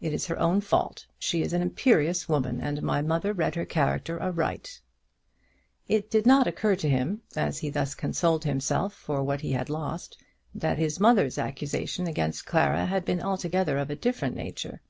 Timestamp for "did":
6.12-6.26